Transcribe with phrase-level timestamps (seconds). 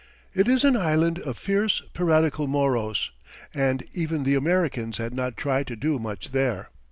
[0.33, 3.11] It is an island of fierce, piratical Moros,
[3.53, 6.69] and even the Americans had not tried to do much there.